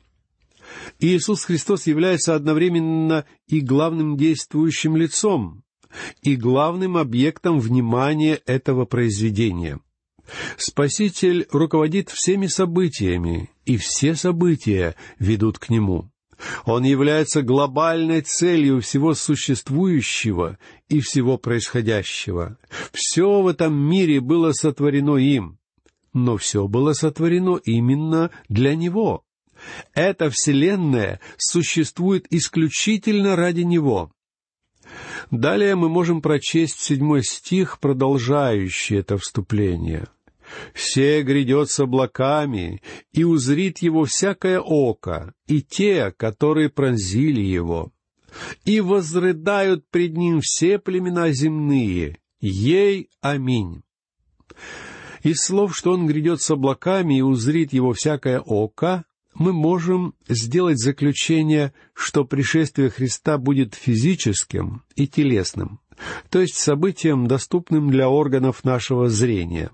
Иисус 0.98 1.44
Христос 1.44 1.86
является 1.86 2.34
одновременно 2.34 3.24
и 3.46 3.60
главным 3.60 4.16
действующим 4.16 4.96
лицом, 4.96 5.62
и 6.22 6.36
главным 6.36 6.96
объектом 6.96 7.58
внимания 7.58 8.40
этого 8.46 8.84
произведения. 8.84 9.80
Спаситель 10.56 11.46
руководит 11.50 12.10
всеми 12.10 12.46
событиями, 12.46 13.50
и 13.64 13.76
все 13.76 14.14
события 14.14 14.94
ведут 15.18 15.58
к 15.58 15.70
Нему. 15.70 16.10
Он 16.64 16.84
является 16.84 17.42
глобальной 17.42 18.22
целью 18.22 18.80
всего 18.80 19.14
существующего 19.14 20.58
и 20.90 21.00
всего 21.00 21.38
происходящего. 21.38 22.58
Все 22.92 23.40
в 23.40 23.46
этом 23.46 23.74
мире 23.74 24.20
было 24.20 24.52
сотворено 24.52 25.16
им, 25.16 25.58
но 26.12 26.36
все 26.36 26.68
было 26.68 26.92
сотворено 26.92 27.58
именно 27.64 28.30
для 28.48 28.74
Него. 28.74 29.24
Эта 29.94 30.30
Вселенная 30.30 31.20
существует 31.38 32.26
исключительно 32.30 33.36
ради 33.36 33.62
Него. 33.62 34.12
Далее 35.30 35.76
мы 35.76 35.88
можем 35.88 36.20
прочесть 36.20 36.80
седьмой 36.80 37.22
стих, 37.22 37.78
продолжающий 37.78 38.98
это 38.98 39.16
вступление. 39.16 40.08
«Все 40.74 41.22
грядет 41.22 41.70
с 41.70 41.78
облаками, 41.78 42.82
и 43.12 43.22
узрит 43.22 43.78
его 43.78 44.04
всякое 44.04 44.58
око, 44.58 45.32
и 45.46 45.62
те, 45.62 46.10
которые 46.10 46.70
пронзили 46.70 47.40
его. 47.40 47.92
И 48.64 48.80
возрыдают 48.80 49.88
пред 49.90 50.16
ним 50.16 50.40
все 50.40 50.78
племена 50.78 51.30
земные. 51.32 52.18
Ей 52.40 53.10
аминь». 53.20 53.82
Из 55.22 55.42
слов, 55.42 55.76
что 55.76 55.92
он 55.92 56.06
грядет 56.06 56.40
с 56.40 56.50
облаками 56.50 57.18
и 57.18 57.22
узрит 57.22 57.72
его 57.72 57.92
всякое 57.92 58.40
око, 58.40 59.04
мы 59.34 59.52
можем 59.52 60.14
сделать 60.28 60.78
заключение, 60.78 61.72
что 61.94 62.24
пришествие 62.24 62.90
Христа 62.90 63.38
будет 63.38 63.74
физическим 63.74 64.82
и 64.96 65.06
телесным, 65.06 65.80
то 66.30 66.40
есть 66.40 66.56
событием, 66.56 67.26
доступным 67.26 67.90
для 67.90 68.08
органов 68.08 68.64
нашего 68.64 69.08
зрения. 69.08 69.70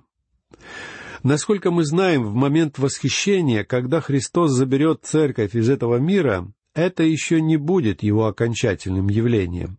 Насколько 1.22 1.70
мы 1.70 1.84
знаем, 1.84 2.24
в 2.24 2.34
момент 2.34 2.78
восхищения, 2.78 3.64
когда 3.64 4.00
Христос 4.00 4.52
заберет 4.52 5.00
церковь 5.04 5.56
из 5.56 5.68
этого 5.68 5.96
мира, 5.96 6.52
это 6.76 7.02
еще 7.02 7.40
не 7.40 7.56
будет 7.56 8.02
его 8.02 8.26
окончательным 8.26 9.08
явлением. 9.08 9.78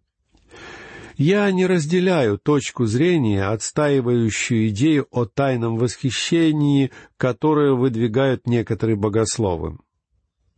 Я 1.16 1.50
не 1.52 1.66
разделяю 1.66 2.38
точку 2.38 2.86
зрения, 2.86 3.46
отстаивающую 3.46 4.70
идею 4.70 5.08
о 5.12 5.26
тайном 5.26 5.78
восхищении, 5.78 6.92
которую 7.18 7.78
выдвигают 7.78 8.46
некоторые 8.46 8.96
богословы. 8.98 9.78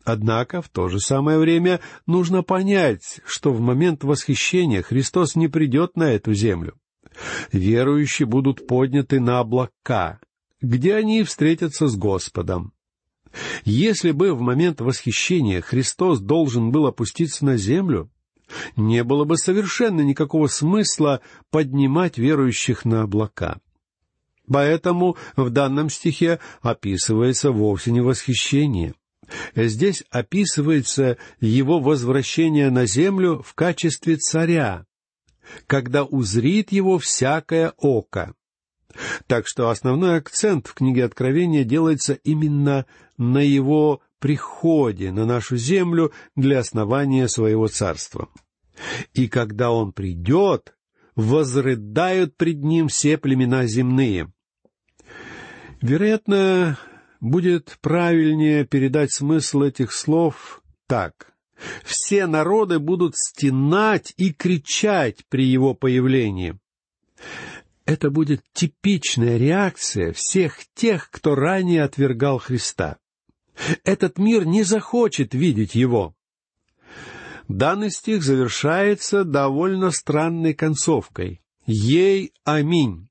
Однако 0.04 0.62
в 0.62 0.70
то 0.70 0.88
же 0.88 1.00
самое 1.00 1.40
время 1.40 1.82
нужно 2.08 2.42
понять, 2.42 3.20
что 3.26 3.54
в 3.54 3.60
момент 3.60 4.04
восхищения 4.04 4.82
Христос 4.82 5.36
не 5.36 5.50
придет 5.50 5.98
на 5.98 6.12
эту 6.12 6.34
землю. 6.34 6.76
Верующие 7.52 8.26
будут 8.26 8.66
подняты 8.66 9.20
на 9.20 9.40
облака, 9.40 10.20
где 10.62 10.96
они 10.96 11.24
встретятся 11.24 11.88
с 11.88 11.96
Господом. 11.96 12.74
Если 13.64 14.12
бы 14.12 14.34
в 14.34 14.42
момент 14.42 14.82
восхищения 14.82 15.62
Христос 15.62 16.20
должен 16.20 16.72
был 16.72 16.88
опуститься 16.88 17.46
на 17.46 17.58
землю, 17.58 18.10
не 18.76 19.04
было 19.04 19.26
бы 19.26 19.38
совершенно 19.38 20.02
никакого 20.02 20.48
смысла 20.48 21.22
поднимать 21.52 22.18
верующих 22.18 22.86
на 22.86 23.04
облака. 23.04 23.60
Поэтому 24.52 25.16
в 25.36 25.50
данном 25.52 25.90
стихе 25.90 26.40
описывается 26.62 27.52
вовсе 27.52 27.92
не 27.92 28.02
восхищение. 28.02 28.96
Здесь 29.56 30.04
описывается 30.10 31.18
его 31.40 31.80
возвращение 31.80 32.72
на 32.72 32.88
землю 32.88 33.44
в 33.46 33.54
качестве 33.54 34.18
царя, 34.18 34.86
когда 35.68 36.04
узрит 36.04 36.72
его 36.72 36.98
всякое 36.98 37.74
око. 37.78 38.34
Так 39.28 39.48
что 39.48 39.70
основной 39.70 40.18
акцент 40.18 40.68
в 40.68 40.74
книге 40.74 41.06
Откровения 41.06 41.64
делается 41.64 42.14
именно 42.14 42.86
на 43.18 43.40
его 43.40 44.02
приходе 44.20 45.12
на 45.12 45.26
нашу 45.26 45.58
землю 45.58 46.12
для 46.36 46.60
основания 46.60 47.28
своего 47.28 47.68
царства. 47.68 48.30
И 49.14 49.28
когда 49.28 49.72
он 49.72 49.92
придет, 49.92 50.76
возрыдают 51.16 52.38
пред 52.38 52.64
ним 52.64 52.88
все 52.88 53.18
племена 53.18 53.66
земные. 53.66 54.32
Вероятно, 55.82 56.78
будет 57.20 57.78
правильнее 57.82 58.66
передать 58.66 59.14
смысл 59.14 59.64
этих 59.64 59.94
слов 59.94 60.62
так. 60.88 61.34
Все 61.84 62.26
народы 62.26 62.80
будут 62.80 63.16
стенать 63.18 64.14
и 64.18 64.32
кричать 64.32 65.26
при 65.30 65.46
его 65.46 65.74
появлении. 65.74 66.58
Это 67.90 68.12
будет 68.12 68.44
типичная 68.54 69.38
реакция 69.38 70.14
всех 70.14 70.60
тех, 70.76 71.10
кто 71.10 71.34
ранее 71.34 71.82
отвергал 71.82 72.38
Христа. 72.38 73.00
Этот 73.84 74.20
мир 74.20 74.46
не 74.46 74.62
захочет 74.62 75.34
видеть 75.34 75.74
его. 75.74 76.14
Данный 77.48 77.90
стих 77.90 78.22
завершается 78.22 79.24
довольно 79.24 79.90
странной 79.90 80.54
концовкой. 80.54 81.42
«Ей 81.66 82.32
аминь». 82.44 83.10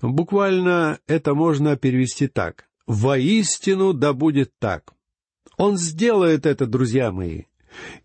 Буквально 0.00 0.98
это 1.06 1.34
можно 1.34 1.76
перевести 1.76 2.28
так. 2.28 2.70
«Воистину 2.86 3.92
да 3.92 4.14
будет 4.14 4.52
так». 4.58 4.94
Он 5.58 5.76
сделает 5.76 6.46
это, 6.46 6.64
друзья 6.64 7.12
мои, 7.12 7.42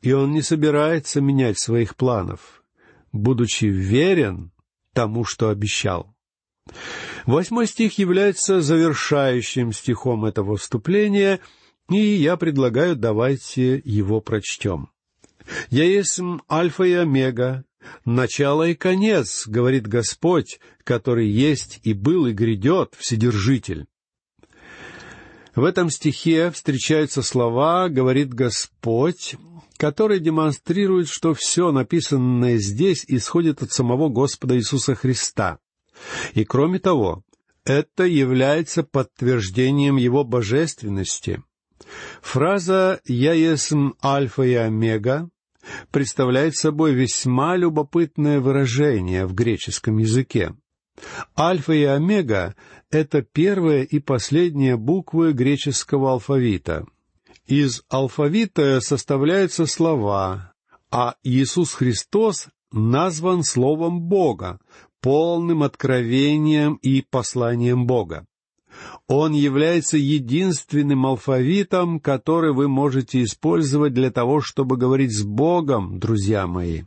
и 0.02 0.12
он 0.12 0.34
не 0.34 0.42
собирается 0.42 1.22
менять 1.22 1.58
своих 1.60 1.96
планов, 1.96 2.62
будучи 3.14 3.66
верен 3.66 4.52
тому, 4.93 5.25
что 5.25 5.49
обещал. 5.49 6.15
Восьмой 7.25 7.67
стих 7.67 7.97
является 7.97 8.62
завершающим 8.62 9.73
стихом 9.73 10.25
этого 10.25 10.58
вступления, 10.58 11.39
и 11.89 11.97
я 11.97 12.38
предлагаю, 12.38 12.95
давайте 12.95 13.82
его 13.84 14.21
прочтем. 14.21 14.89
«Я 15.69 15.84
есть 15.84 16.19
Альфа 16.49 16.84
и 16.84 16.93
Омега, 16.93 17.65
начало 18.06 18.69
и 18.69 18.75
конец, 18.75 19.47
говорит 19.47 19.88
Господь, 19.88 20.60
который 20.84 21.27
есть 21.27 21.80
и 21.84 21.93
был 21.93 22.27
и 22.27 22.32
грядет, 22.32 22.95
Вседержитель». 22.97 23.88
В 25.56 25.65
этом 25.65 25.89
стихе 25.89 26.49
встречаются 26.51 27.21
слова 27.21 27.89
«говорит 27.89 28.34
Господь», 28.34 29.36
которые 29.82 30.20
демонстрируют, 30.20 31.10
что 31.10 31.34
все 31.34 31.72
написанное 31.72 32.58
здесь 32.58 33.04
исходит 33.08 33.63
от 33.63 33.72
самого 33.72 34.10
Господа 34.10 34.56
Иисуса 34.56 34.94
Христа. 34.94 35.58
И 36.36 36.46
кроме 36.46 36.78
того, 36.78 37.24
Это 37.65 38.04
является 38.04 38.84
подтверждением 38.84 39.98
его 39.98 40.24
божественности. 40.24 41.44
Фраза 42.22 43.02
«Я 43.06 43.34
есм 43.34 43.94
альфа 44.04 44.44
и 44.44 44.54
омега» 44.54 45.30
представляет 45.91 46.56
собой 46.56 46.94
весьма 46.94 47.56
любопытное 47.56 48.39
выражение 48.39 49.26
в 49.26 49.34
греческом 49.34 49.98
языке. 49.98 50.56
Альфа 51.38 51.74
и 51.74 51.84
омега— 51.84 52.56
это 52.91 53.24
первая 53.24 53.82
и 53.82 53.98
последняя 54.00 54.76
буквы 54.76 55.34
греческого 55.34 56.12
алфавита. 56.12 56.86
Из 57.47 57.84
алфавита 57.89 58.80
составляются 58.82 59.65
слова, 59.65 60.54
а 60.91 61.15
Иисус 61.23 61.73
Христос 61.73 62.47
назван 62.71 63.43
Словом 63.43 64.01
Бога, 64.01 64.60
полным 65.01 65.63
откровением 65.63 66.75
и 66.75 67.01
посланием 67.01 67.88
Бога. 67.88 68.25
Он 69.08 69.34
является 69.34 69.97
единственным 69.97 71.06
алфавитом, 71.06 71.99
который 71.99 72.54
вы 72.54 72.69
можете 72.69 73.23
использовать 73.23 73.93
для 73.93 74.12
того, 74.12 74.41
чтобы 74.41 74.77
говорить 74.77 75.13
с 75.13 75.23
Богом, 75.23 75.99
друзья 75.99 76.47
мои. 76.47 76.84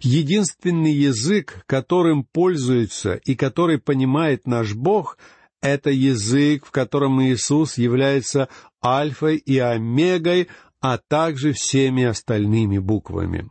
Единственный 0.00 0.92
язык, 0.92 1.62
которым 1.66 2.24
пользуется 2.24 3.14
и 3.16 3.34
который 3.34 3.78
понимает 3.78 4.46
наш 4.46 4.74
Бог, 4.74 5.18
это 5.60 5.90
язык, 5.90 6.66
в 6.66 6.70
котором 6.70 7.22
Иисус 7.22 7.78
является 7.78 8.48
альфой 8.84 9.36
и 9.36 9.58
омегой, 9.58 10.48
а 10.80 10.98
также 10.98 11.52
всеми 11.52 12.04
остальными 12.04 12.78
буквами. 12.78 13.48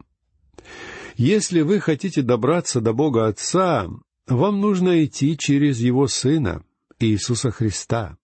Если 1.16 1.62
вы 1.62 1.80
хотите 1.80 2.22
добраться 2.22 2.80
до 2.80 2.94
Бога 2.94 3.28
Отца, 3.28 3.88
вам 4.28 4.62
нужно 4.62 5.04
идти 5.04 5.38
через 5.38 5.80
Его 5.80 6.08
Сына, 6.08 6.64
Иисуса 7.00 7.52
Христа. 7.52 8.18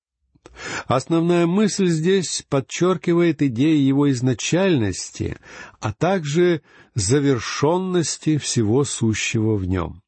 Основная 0.86 1.48
мысль 1.48 1.88
здесь 1.88 2.46
подчеркивает 2.48 3.42
идеи 3.42 3.78
его 3.78 4.12
изначальности, 4.12 5.38
а 5.80 5.94
также 5.94 6.62
завершенности 6.94 8.38
всего 8.38 8.84
сущего 8.84 9.56
в 9.56 9.66
нем. 9.66 10.03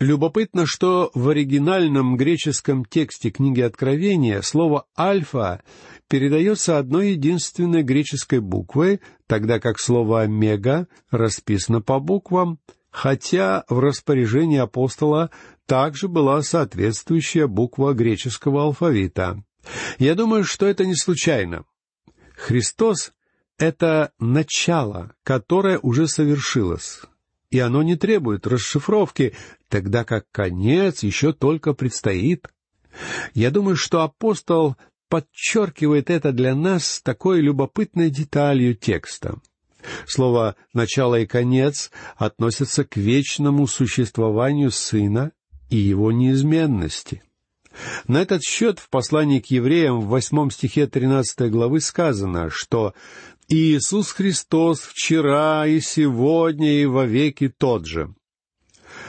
Любопытно, 0.00 0.64
что 0.64 1.10
в 1.12 1.28
оригинальном 1.28 2.16
греческом 2.16 2.86
тексте 2.86 3.30
книги 3.30 3.60
Откровения 3.60 4.40
слово 4.40 4.86
«альфа» 4.98 5.62
передается 6.08 6.78
одной 6.78 7.10
единственной 7.10 7.82
греческой 7.82 8.40
буквой, 8.40 9.00
тогда 9.26 9.60
как 9.60 9.78
слово 9.78 10.22
«омега» 10.22 10.88
расписано 11.10 11.82
по 11.82 12.00
буквам, 12.00 12.58
хотя 12.90 13.64
в 13.68 13.78
распоряжении 13.78 14.58
апостола 14.58 15.30
также 15.66 16.08
была 16.08 16.40
соответствующая 16.40 17.46
буква 17.46 17.92
греческого 17.92 18.62
алфавита. 18.62 19.44
Я 19.98 20.14
думаю, 20.14 20.44
что 20.44 20.64
это 20.64 20.86
не 20.86 20.94
случайно. 20.94 21.64
Христос— 22.38 23.12
это 23.58 24.12
начало, 24.18 25.12
которое 25.24 25.78
уже 25.78 26.08
совершилось, 26.08 27.02
и 27.50 27.58
оно 27.58 27.82
не 27.82 27.96
требует 27.96 28.46
расшифровки, 28.46 29.34
тогда 29.68 30.04
как 30.04 30.26
конец 30.30 31.02
еще 31.02 31.32
только 31.32 31.74
предстоит. 31.74 32.48
Я 33.34 33.50
думаю, 33.50 33.76
что 33.76 34.02
апостол 34.02 34.76
подчеркивает 35.08 36.10
это 36.10 36.32
для 36.32 36.54
нас 36.54 37.00
такой 37.02 37.40
любопытной 37.40 38.10
деталью 38.10 38.74
текста. 38.74 39.40
Слово 40.06 40.56
«начало» 40.72 41.20
и 41.20 41.26
«конец» 41.26 41.90
относятся 42.16 42.84
к 42.84 42.96
вечному 42.96 43.66
существованию 43.66 44.70
Сына 44.70 45.32
и 45.68 45.76
его 45.76 46.12
неизменности. 46.12 47.22
На 48.06 48.20
этот 48.20 48.42
счет 48.42 48.78
в 48.78 48.88
послании 48.88 49.40
к 49.40 49.46
евреям 49.46 50.00
в 50.00 50.08
восьмом 50.08 50.50
стихе 50.50 50.86
тринадцатой 50.86 51.50
главы 51.50 51.80
сказано, 51.80 52.50
что 52.50 52.94
«Иисус 53.52 54.12
Христос 54.12 54.78
вчера 54.78 55.66
и 55.66 55.80
сегодня 55.80 56.80
и 56.80 56.86
вовеки 56.86 57.48
тот 57.48 57.84
же». 57.84 58.14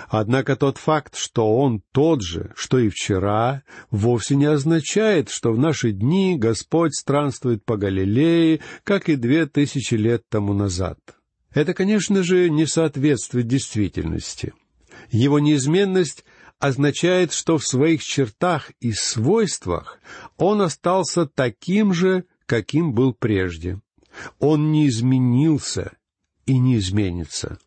Однако 0.10 0.56
тот 0.56 0.80
факт, 0.80 1.16
что 1.16 1.58
Он 1.58 1.84
тот 1.92 2.24
же, 2.24 2.52
что 2.56 2.80
и 2.80 2.90
вчера, 2.90 3.62
вовсе 3.92 4.36
не 4.36 4.46
означает, 4.46 5.30
что 5.30 5.52
в 5.52 5.60
наши 5.60 5.92
дни 5.92 6.38
Господь 6.40 6.96
странствует 6.96 7.64
по 7.64 7.78
Галилее, 7.78 8.62
как 8.84 9.10
и 9.10 9.16
две 9.16 9.46
тысячи 9.46 9.94
лет 9.94 10.24
тому 10.28 10.54
назад. 10.54 10.98
Это, 11.54 11.76
конечно 11.76 12.24
же, 12.24 12.50
не 12.50 12.66
соответствует 12.66 13.46
действительности. 13.46 14.54
Его 15.12 15.38
неизменность 15.38 16.26
означает, 16.58 17.32
что 17.32 17.60
в 17.60 17.68
своих 17.68 18.04
чертах 18.04 18.72
и 18.80 18.92
свойствах 18.92 20.00
Он 20.38 20.62
остался 20.62 21.28
таким 21.28 21.94
же, 21.94 22.26
каким 22.48 22.94
был 22.94 23.14
прежде. 23.14 23.80
Он 24.40 24.72
не 24.72 24.88
изменился 24.88 25.94
и 26.46 26.58
не 26.58 26.78
изменится. 26.78 27.60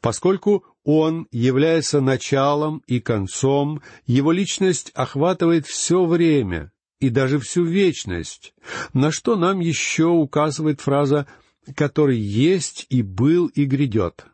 Поскольку 0.00 0.64
он 0.84 1.28
является 1.30 2.00
началом 2.00 2.82
и 2.86 3.00
концом, 3.00 3.82
его 4.06 4.32
личность 4.32 4.90
охватывает 4.94 5.66
все 5.66 6.04
время 6.04 6.72
и 7.00 7.08
даже 7.08 7.38
всю 7.38 7.64
вечность, 7.64 8.54
на 8.92 9.10
что 9.10 9.36
нам 9.36 9.60
еще 9.60 10.06
указывает 10.06 10.80
фраза 10.80 11.26
«который 11.74 12.18
есть 12.18 12.86
и 12.90 13.02
был 13.02 13.46
и 13.46 13.64
грядет». 13.64 14.26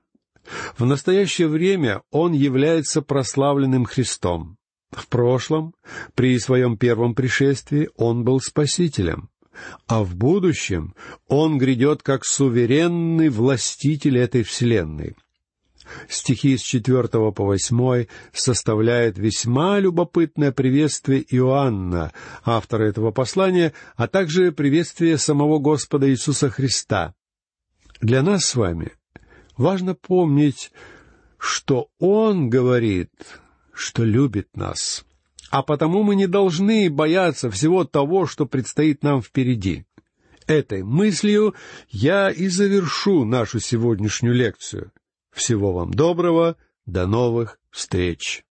В 0.77 0.85
настоящее 0.87 1.49
время 1.49 2.03
он 2.11 2.33
является 2.33 3.03
прославленным 3.03 3.85
Христом. 3.85 4.57
В 4.91 5.07
прошлом, 5.09 5.75
при 6.15 6.39
своем 6.39 6.79
первом 6.79 7.15
пришествии, 7.15 7.91
он 7.97 8.25
был 8.25 8.41
Спасителем, 8.41 9.29
а 9.87 10.03
в 10.03 10.15
будущем 10.15 10.95
он 11.29 11.59
грядет 11.59 12.03
как 12.03 12.25
суверенный 12.25 13.29
властитель 13.29 14.19
этой 14.19 14.43
вселенной— 14.43 15.17
стихи 16.09 16.57
с 16.57 16.63
четвертого 16.63 17.31
по 17.31 17.45
восьмой 17.45 18.09
составляют 18.33 19.19
весьма 19.19 19.79
любопытное 19.79 20.53
приветствие 20.53 21.25
Иоанна, 21.35 22.13
автора 22.45 22.85
этого 22.85 23.11
послания, 23.11 23.73
а 23.97 24.09
также 24.09 24.53
приветствие 24.53 25.19
самого 25.19 25.59
Господа 25.59 26.11
Иисуса 26.11 26.51
Христа. 26.51 27.15
Для 28.01 28.23
нас 28.23 28.45
с 28.45 28.55
вами 28.55 28.93
важно 29.57 29.95
помнить, 29.95 30.73
что 31.39 31.89
Он 31.99 32.49
говорит, 32.49 33.11
что 33.73 34.05
любит 34.05 34.57
нас, 34.57 35.05
а 35.51 35.63
потому 35.63 36.03
мы 36.03 36.15
не 36.15 36.27
должны 36.27 36.91
бояться 36.91 37.51
всего 37.51 37.85
того, 37.85 38.27
что 38.27 38.47
предстоит 38.47 39.03
нам 39.03 39.23
впереди. 39.23 39.85
Этой 40.47 40.83
мыслью 40.83 41.55
я 41.89 42.31
и 42.31 42.49
завершу 42.49 43.25
нашу 43.25 43.61
сегодняшнюю 43.61 44.35
лекцию. 44.35 44.93
Всего 45.31 45.73
вам 45.73 45.93
доброго, 45.93 46.57
до 46.87 47.07
новых 47.07 47.61
встреч! 47.71 48.45